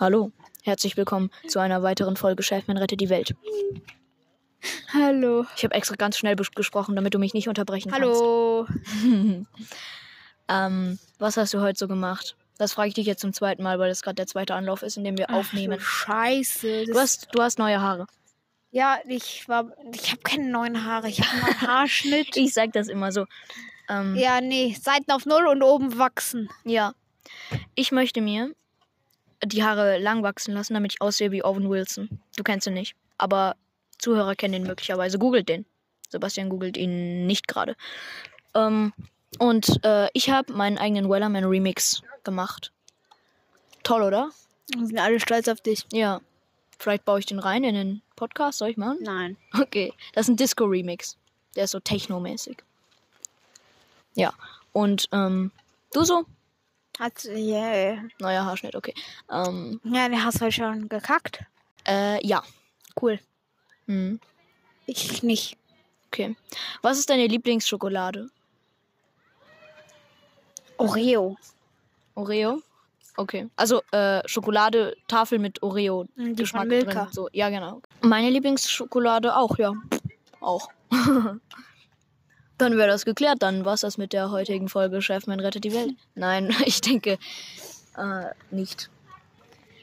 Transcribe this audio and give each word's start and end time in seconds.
Hallo, 0.00 0.32
herzlich 0.62 0.96
willkommen 0.96 1.30
zu 1.46 1.58
einer 1.58 1.82
weiteren 1.82 2.16
Folge 2.16 2.42
Chefman 2.42 2.78
rettet 2.78 3.02
die 3.02 3.10
Welt. 3.10 3.34
Hallo. 4.94 5.44
Ich 5.54 5.62
habe 5.62 5.74
extra 5.74 5.94
ganz 5.94 6.16
schnell 6.16 6.36
gesprochen, 6.36 6.96
damit 6.96 7.12
du 7.12 7.18
mich 7.18 7.34
nicht 7.34 7.48
unterbrechen 7.48 7.92
Hallo. 7.92 8.66
kannst. 8.66 9.46
ähm, 10.48 10.98
was 11.18 11.36
hast 11.36 11.52
du 11.52 11.60
heute 11.60 11.78
so 11.78 11.86
gemacht? 11.86 12.34
Das 12.56 12.72
frage 12.72 12.88
ich 12.88 12.94
dich 12.94 13.04
jetzt 13.04 13.20
zum 13.20 13.34
zweiten 13.34 13.62
Mal, 13.62 13.78
weil 13.78 13.90
das 13.90 14.00
gerade 14.00 14.14
der 14.14 14.26
zweite 14.26 14.54
Anlauf 14.54 14.80
ist, 14.82 14.96
in 14.96 15.04
dem 15.04 15.18
wir 15.18 15.28
Ach, 15.28 15.34
aufnehmen. 15.34 15.78
Scheiße. 15.78 16.86
Du 16.86 16.98
hast, 16.98 17.28
du 17.32 17.42
hast 17.42 17.58
neue 17.58 17.82
Haare. 17.82 18.06
ja, 18.70 19.00
ich 19.06 19.46
war. 19.50 19.70
Ich 19.92 20.12
habe 20.12 20.22
keine 20.22 20.48
neuen 20.48 20.86
Haare. 20.86 21.10
Ich 21.10 21.20
habe 21.20 21.44
einen 21.44 21.60
Haarschnitt. 21.60 22.36
Ich 22.38 22.54
sag 22.54 22.72
das 22.72 22.88
immer 22.88 23.12
so. 23.12 23.26
Ähm, 23.90 24.16
ja, 24.16 24.40
nee. 24.40 24.74
Seiten 24.80 25.12
auf 25.12 25.26
Null 25.26 25.46
und 25.46 25.62
oben 25.62 25.98
wachsen. 25.98 26.48
Ja. 26.64 26.94
Ich 27.74 27.92
möchte 27.92 28.22
mir 28.22 28.54
die 29.44 29.64
Haare 29.64 29.98
lang 29.98 30.22
wachsen 30.22 30.54
lassen, 30.54 30.74
damit 30.74 30.94
ich 30.94 31.00
aussehe 31.00 31.30
wie 31.30 31.44
Owen 31.44 31.68
Wilson. 31.68 32.20
Du 32.36 32.42
kennst 32.42 32.66
ihn 32.66 32.74
nicht. 32.74 32.94
Aber 33.18 33.56
Zuhörer 33.98 34.34
kennen 34.34 34.54
ihn 34.54 34.62
möglicherweise. 34.62 35.18
Googelt 35.18 35.48
den. 35.48 35.66
Sebastian 36.08 36.48
googelt 36.48 36.76
ihn 36.76 37.26
nicht 37.26 37.48
gerade. 37.48 37.76
Ähm, 38.54 38.92
und 39.38 39.84
äh, 39.84 40.08
ich 40.12 40.30
habe 40.30 40.52
meinen 40.52 40.78
eigenen 40.78 41.08
Wellerman 41.08 41.44
Remix 41.44 42.02
gemacht. 42.24 42.72
Toll, 43.82 44.02
oder? 44.02 44.30
Wir 44.74 44.86
sind 44.86 44.98
alle 44.98 45.20
stolz 45.20 45.48
auf 45.48 45.60
dich. 45.60 45.86
Ja. 45.92 46.20
Vielleicht 46.78 47.04
baue 47.04 47.18
ich 47.18 47.26
den 47.26 47.38
rein 47.38 47.64
in 47.64 47.74
den 47.74 48.02
Podcast. 48.16 48.58
Soll 48.58 48.70
ich 48.70 48.76
machen? 48.76 48.98
Nein. 49.02 49.36
Okay. 49.58 49.92
Das 50.14 50.26
ist 50.26 50.30
ein 50.30 50.36
Disco-Remix. 50.36 51.16
Der 51.54 51.64
ist 51.64 51.72
so 51.72 51.80
technomäßig. 51.80 52.58
Ja. 54.14 54.32
Und 54.72 55.08
ähm, 55.12 55.52
du 55.92 56.04
so? 56.04 56.24
Hat. 57.00 57.24
Yeah. 57.24 58.02
Neuer 58.20 58.44
Haarschnitt, 58.44 58.76
okay. 58.76 58.94
Ähm, 59.30 59.80
Ja, 59.84 60.08
den 60.08 60.22
hast 60.22 60.36
du 60.40 60.44
heute 60.44 60.52
schon 60.52 60.88
gekackt. 60.88 61.42
äh, 61.88 62.24
ja. 62.26 62.42
Cool. 63.00 63.18
Hm, 63.86 64.20
Ich 64.86 65.22
nicht. 65.22 65.56
okay. 66.08 66.36
Was 66.82 66.98
ist 66.98 67.08
deine 67.10 67.26
Lieblingsschokolade? 67.26 68.28
Oreo. 70.76 71.36
Oreo? 72.14 72.62
Okay. 73.16 73.48
Also, 73.56 73.82
äh, 73.92 74.22
Schokolade, 74.26 74.96
Tafel 75.08 75.38
mit 75.38 75.62
Oreo. 75.62 76.06
Die 76.16 76.34
Geschmack 76.34 76.62
von 76.62 76.68
Milka. 76.68 77.04
drin. 77.04 77.12
So, 77.12 77.28
ja, 77.32 77.48
genau. 77.50 77.82
Meine 78.02 78.30
Lieblingsschokolade 78.30 79.34
auch, 79.36 79.56
ja. 79.58 79.72
Auch. 80.40 80.68
Dann 82.60 82.76
wäre 82.76 82.88
das 82.88 83.04
geklärt. 83.04 83.42
Dann 83.42 83.64
war 83.64 83.74
es 83.74 83.80
das 83.80 83.98
mit 83.98 84.12
der 84.12 84.30
heutigen 84.30 84.68
Folge 84.68 85.02
Chefman 85.02 85.40
rettet 85.40 85.64
die 85.64 85.74
Welt. 85.74 85.94
Nein, 86.14 86.54
ich 86.66 86.80
denke 86.80 87.18
äh, 87.96 88.24
nicht. 88.50 88.90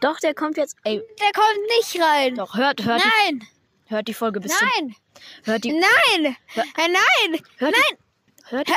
Doch, 0.00 0.18
der 0.20 0.34
kommt 0.34 0.56
jetzt. 0.56 0.76
Ey, 0.84 1.02
Der 1.20 1.32
kommt 1.32 1.66
nicht 1.78 2.00
rein. 2.02 2.36
doch, 2.36 2.56
hört, 2.56 2.84
hört, 2.84 3.02
die, 3.02 3.08
Nein. 3.32 3.42
hört 3.86 4.06
die 4.08 4.14
Folge 4.14 4.40
bis 4.40 4.56
zum. 4.56 4.68
Nein. 4.78 4.94
Hört 5.44 5.64
die, 5.64 5.72
Nein. 5.72 6.36
Hör- 6.54 6.62
Äh, 6.76 6.88
Nein. 6.88 7.40
hört 7.56 7.74
die, 7.74 7.96
hört 8.46 8.68
die, 8.68 8.72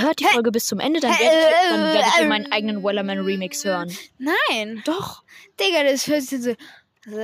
hört 0.00 0.20
die 0.20 0.24
Folge 0.24 0.50
bis 0.50 0.66
zum 0.66 0.80
Ende, 0.80 1.00
dann 1.00 1.10
werdet 1.10 1.52
dann 1.70 1.92
werdet 1.92 2.18
ihr 2.20 2.26
meinen 2.26 2.50
eigenen 2.52 2.82
Wellerman 2.82 3.18
Remix 3.18 3.64
hören. 3.64 3.94
Nein. 4.18 4.82
Doch. 4.86 5.22
Digga, 5.60 5.84
das 5.84 6.06
hört 6.06 6.22
sich 6.22 6.42
so. 6.42 6.54
Was? 7.06 7.16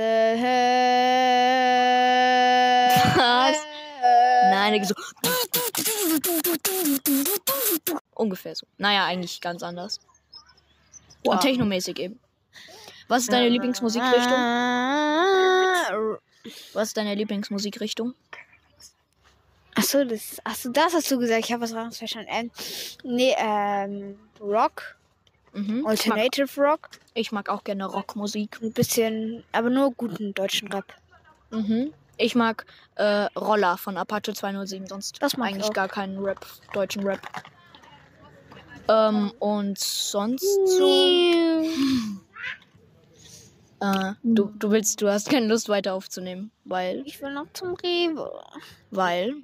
Nein, 4.49 4.83
so. 4.83 4.95
Ungefähr 8.15 8.55
so. 8.55 8.65
Naja, 8.77 9.05
eigentlich 9.05 9.39
ganz 9.39 9.61
anders. 9.61 9.99
Wow. 11.23 11.33
Und 11.33 11.41
technomäßig 11.41 11.99
eben. 11.99 12.19
Was 13.07 13.23
ist 13.23 13.31
deine 13.31 13.49
Lieblingsmusikrichtung? 13.49 14.33
Was 16.73 16.87
ist 16.87 16.97
deine 16.97 17.13
Lieblingsmusikrichtung? 17.13 18.15
Achso, 19.75 20.03
das, 20.05 20.43
achso, 20.43 20.69
das 20.69 20.95
hast 20.95 21.11
du 21.11 21.19
gesagt. 21.19 21.45
Ich 21.45 21.51
habe 21.51 21.61
was 21.61 21.73
anderes 21.73 21.99
verstanden. 21.99 22.29
Ähm, 22.31 22.51
nee, 23.03 23.35
ähm, 23.37 24.17
Rock. 24.41 24.96
Mhm. 25.57 25.77
Ich, 25.79 25.83
mag, 25.83 26.17
Alternative 26.19 26.61
Rock. 26.61 26.89
ich 27.13 27.31
mag 27.31 27.49
auch 27.49 27.63
gerne 27.63 27.85
Rockmusik. 27.85 28.59
Ein 28.61 28.73
bisschen, 28.73 29.43
aber 29.51 29.69
nur 29.69 29.91
guten 29.91 30.33
deutschen 30.33 30.67
Rap. 30.71 30.85
Mhm. 31.51 31.93
Ich 32.17 32.35
mag 32.35 32.65
äh, 32.95 33.27
Roller 33.35 33.77
von 33.77 33.97
Apache 33.97 34.33
207, 34.33 34.87
sonst 34.87 35.21
Das 35.21 35.37
mag 35.37 35.49
ich 35.49 35.55
eigentlich 35.55 35.73
gar 35.73 35.87
keinen 35.87 36.17
Rap, 36.19 36.45
deutschen 36.73 37.03
Rap. 37.03 37.19
Ähm, 38.89 39.31
und 39.39 39.77
sonst 39.77 40.45
so. 40.77 41.63
Äh, 43.79 44.13
du, 44.23 44.45
du 44.57 44.71
willst, 44.71 45.01
du 45.01 45.07
hast 45.09 45.29
keine 45.29 45.45
Lust 45.47 45.69
weiter 45.69 45.93
aufzunehmen, 45.93 46.51
weil, 46.65 47.03
Ich 47.05 47.21
will 47.21 47.31
noch 47.31 47.45
zum 47.53 47.75
Rewe. 47.75 48.31
weil, 48.89 49.35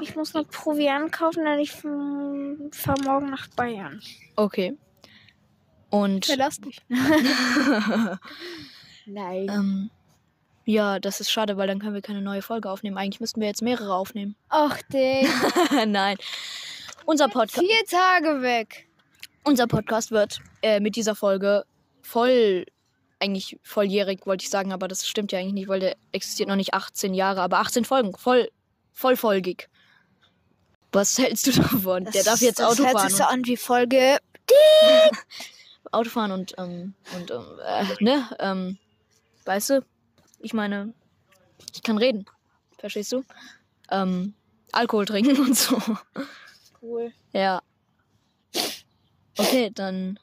Ich 0.00 0.14
muss 0.14 0.32
noch 0.34 0.48
Proviant 0.48 1.10
kaufen, 1.10 1.44
denn 1.44 1.58
ich 1.58 1.72
fahre 1.72 3.02
morgen 3.02 3.30
nach 3.30 3.48
Bayern. 3.48 4.00
okay. 4.36 4.76
Und, 5.94 6.28
das 6.40 6.58
nicht. 6.60 6.82
Nein. 9.06 9.48
ähm, 9.48 9.90
ja, 10.64 10.98
das 10.98 11.20
ist 11.20 11.30
schade, 11.30 11.56
weil 11.56 11.68
dann 11.68 11.78
können 11.78 11.94
wir 11.94 12.02
keine 12.02 12.20
neue 12.20 12.42
Folge 12.42 12.68
aufnehmen. 12.68 12.98
Eigentlich 12.98 13.20
müssten 13.20 13.40
wir 13.40 13.46
jetzt 13.46 13.62
mehrere 13.62 13.94
aufnehmen. 13.94 14.34
Ach, 14.48 14.76
Digga. 14.92 15.86
Nein. 15.86 16.16
Unser 17.06 17.28
Podcast, 17.28 17.64
Vier 17.64 17.84
Tage 17.86 18.42
weg. 18.42 18.88
unser 19.44 19.68
Podcast 19.68 20.10
wird 20.10 20.40
äh, 20.62 20.80
mit 20.80 20.96
dieser 20.96 21.14
Folge 21.14 21.64
voll, 22.02 22.66
eigentlich 23.20 23.60
volljährig, 23.62 24.26
wollte 24.26 24.42
ich 24.42 24.50
sagen, 24.50 24.72
aber 24.72 24.88
das 24.88 25.06
stimmt 25.06 25.30
ja 25.30 25.38
eigentlich 25.38 25.52
nicht, 25.52 25.68
weil 25.68 25.78
der 25.78 25.96
existiert 26.10 26.48
noch 26.48 26.56
nicht 26.56 26.74
18 26.74 27.14
Jahre, 27.14 27.40
aber 27.40 27.58
18 27.60 27.84
Folgen, 27.84 28.16
voll, 28.16 28.48
vollfolgig. 28.94 29.68
Was 30.90 31.16
hältst 31.18 31.46
du 31.46 31.52
davon? 31.52 32.06
der 32.06 32.24
darf 32.24 32.40
jetzt 32.40 32.58
das 32.58 32.66
Auto 32.66 32.82
hört 32.82 32.94
fahren. 32.94 33.08
sich 33.08 33.16
so 33.16 33.24
an 33.24 33.44
wie 33.46 33.56
Folge. 33.56 34.18
und, 35.94 36.00
Auto 36.00 36.10
fahren 36.10 36.32
und, 36.32 36.54
ähm, 36.58 36.94
und, 37.14 37.30
ähm, 37.30 37.44
äh, 37.64 38.04
ne, 38.04 38.36
ähm, 38.38 38.78
weißt 39.44 39.70
du? 39.70 39.84
Ich 40.40 40.52
meine, 40.52 40.92
ich 41.74 41.82
kann 41.82 41.98
reden. 41.98 42.26
Verstehst 42.78 43.12
du? 43.12 43.24
Ähm, 43.90 44.34
Alkohol 44.72 45.06
trinken 45.06 45.38
und 45.40 45.56
so. 45.56 45.80
Cool. 46.82 47.12
Ja. 47.32 47.62
Okay, 49.38 49.70
dann. 49.74 50.18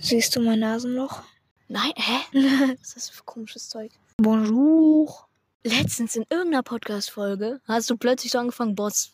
Siehst 0.00 0.34
du 0.34 0.40
mein 0.40 0.58
Nasenloch? 0.58 1.22
Nein, 1.68 1.92
hä? 1.96 2.18
Was 2.80 2.88
ist 2.88 2.96
das 2.96 3.08
für 3.10 3.24
komisches 3.24 3.68
Zeug? 3.68 3.92
Bonjour. 4.18 5.28
Letztens 5.64 6.16
in 6.16 6.24
irgendeiner 6.30 6.62
Podcast-Folge 6.62 7.60
hast 7.66 7.90
du 7.90 7.96
plötzlich 7.96 8.32
so 8.32 8.38
angefangen, 8.38 8.74
Boss. 8.74 9.12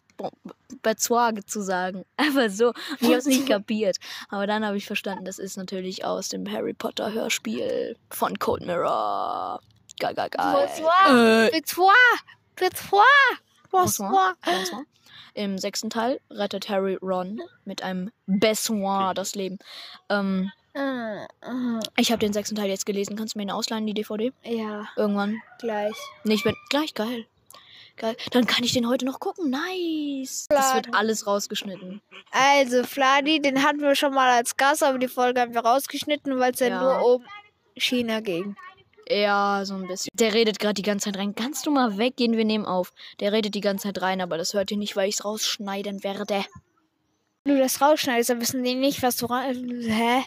Bezwage 0.82 1.44
zu 1.44 1.62
sagen. 1.62 2.04
Einfach 2.16 2.50
so. 2.50 2.68
Und 2.68 2.76
ich 3.00 3.12
hab's 3.12 3.26
nicht 3.26 3.46
kapiert. 3.48 3.96
Aber 4.28 4.46
dann 4.46 4.64
habe 4.64 4.76
ich 4.76 4.86
verstanden, 4.86 5.24
das 5.24 5.38
ist 5.38 5.56
natürlich 5.56 6.04
aus 6.04 6.28
dem 6.28 6.50
Harry 6.50 6.74
Potter 6.74 7.12
Hörspiel 7.12 7.96
von 8.10 8.38
Cold 8.38 8.66
Mirror. 8.66 9.60
Geil, 9.98 10.14
geil, 10.14 10.30
geil. 10.30 10.68
Bonsoir. 10.68 11.48
Äh. 11.52 11.56
Bonsoir. 13.70 14.34
Bonsoir. 14.44 14.84
Im 15.34 15.56
sechsten 15.58 15.88
Teil 15.88 16.20
rettet 16.30 16.68
Harry 16.68 16.98
Ron 17.00 17.40
mit 17.64 17.82
einem 17.82 18.10
Bessoir 18.26 19.14
das 19.14 19.34
Leben. 19.34 19.58
Ähm, 20.08 20.52
Äh, 20.74 21.24
äh, 21.24 21.80
ich 21.98 22.10
habe 22.12 22.20
den 22.20 22.32
sechsten 22.32 22.56
Teil 22.56 22.68
jetzt 22.70 22.86
gelesen. 22.86 23.14
Kannst 23.16 23.34
du 23.34 23.38
mir 23.38 23.42
ihn 23.44 23.50
ausleihen, 23.50 23.86
die 23.86 23.92
DVD? 23.92 24.32
Ja, 24.42 24.86
Irgendwann. 24.96 25.42
gleich. 25.58 25.94
Nicht, 26.24 26.46
wenn. 26.46 26.54
Gleich, 26.70 26.94
geil. 26.94 27.26
Geil. 27.96 28.16
Dann 28.30 28.46
kann 28.46 28.64
ich 28.64 28.72
den 28.72 28.88
heute 28.88 29.04
noch 29.04 29.20
gucken. 29.20 29.50
Nice. 29.50 30.46
Das 30.48 30.74
wird 30.74 30.94
alles 30.94 31.26
rausgeschnitten. 31.26 32.00
Also, 32.30 32.84
Fladi, 32.84 33.40
den 33.40 33.62
hatten 33.62 33.80
wir 33.80 33.94
schon 33.94 34.14
mal 34.14 34.30
als 34.30 34.56
Gast, 34.56 34.82
aber 34.82 34.98
die 34.98 35.08
Folge 35.08 35.40
haben 35.40 35.54
wir 35.54 35.60
rausgeschnitten, 35.60 36.38
weil 36.38 36.52
es 36.52 36.60
ja. 36.60 36.68
Ja. 36.68 36.80
nur 36.80 37.14
um 37.16 37.24
China 37.76 38.20
ging. 38.20 38.56
Ja, 39.08 39.62
so 39.64 39.74
ein 39.74 39.86
bisschen. 39.86 40.08
Der 40.14 40.32
redet 40.32 40.58
gerade 40.58 40.74
die 40.74 40.82
ganze 40.82 41.06
Zeit 41.06 41.18
rein. 41.18 41.34
Kannst 41.34 41.66
du 41.66 41.70
mal 41.70 41.98
weggehen? 41.98 42.36
Wir 42.36 42.44
nehmen 42.44 42.64
auf. 42.64 42.92
Der 43.20 43.32
redet 43.32 43.54
die 43.54 43.60
ganze 43.60 43.88
Zeit 43.88 44.00
rein, 44.00 44.20
aber 44.20 44.38
das 44.38 44.54
hört 44.54 44.70
ihr 44.70 44.76
nicht, 44.78 44.96
weil 44.96 45.08
ich 45.08 45.16
es 45.16 45.24
rausschneiden 45.24 46.04
werde. 46.04 46.44
Wenn 47.44 47.56
du 47.56 47.60
das 47.60 47.80
rausschneidest, 47.80 48.30
dann 48.30 48.40
wissen 48.40 48.62
die 48.62 48.74
nicht, 48.74 49.02
was 49.02 49.16
du 49.16 49.26
rein. 49.26 49.82
Hä? 49.82 50.22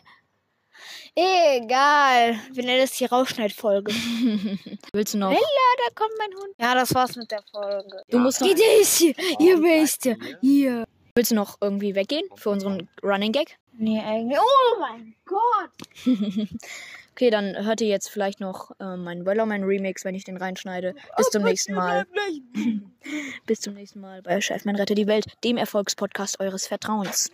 Egal. 1.16 2.36
Wir 2.51 2.63
nennen 2.63 2.81
das 2.81 2.92
die 2.92 3.06
Rausschneidfolge. 3.06 3.94
Willst 4.94 5.13
du 5.13 5.18
noch? 5.18 5.30
Bella, 5.30 5.42
da 5.42 5.94
kommt 5.95 6.12
mein 6.18 6.33
Hund. 6.36 6.56
Ja, 6.60 6.75
das 6.75 6.94
war's 6.94 7.16
mit 7.16 7.31
der 7.31 7.44
Folge. 7.51 8.04
Du 8.10 8.19
musst 8.19 8.42
noch, 8.42 8.48
hier? 8.48 9.16
Ihr 9.39 9.62
wisst 9.62 10.06
ja. 10.06 10.16
Hier. 10.42 10.86
willst 11.16 11.31
du 11.31 11.36
noch 11.36 11.57
irgendwie 11.62 11.95
weggehen 11.95 12.27
für 12.36 12.50
unseren 12.50 12.89
Running 13.04 13.31
Gag? 13.31 13.57
Nee, 13.77 14.00
eigentlich. 14.00 14.39
Oh 14.39 14.80
mein 14.80 15.16
Gott. 15.25 15.72
Okay, 17.16 17.30
dann 17.30 17.56
hört 17.63 17.80
ihr 17.80 17.88
jetzt 17.88 18.10
vielleicht 18.10 18.42
noch 18.42 18.71
äh, 18.78 18.98
meinen 18.98 19.25
Wellerman 19.25 19.63
Remix, 19.63 20.04
wenn 20.04 20.16
ich 20.16 20.25
den 20.25 20.36
reinschneide. 20.36 20.95
Bis 21.16 21.30
zum 21.30 21.44
nächsten 21.44 21.74
Mal. 21.74 22.06
Bis 23.45 23.62
zum 23.62 23.74
nächsten 23.74 24.01
Mal 24.01 24.21
bei 24.21 24.42
Chefman 24.42 24.75
rette 24.75 24.95
die 24.95 25.07
Welt, 25.07 25.25
dem 25.45 25.56
Erfolgspodcast 25.56 26.42
eures 26.42 26.68
Vertrauens. 26.68 27.31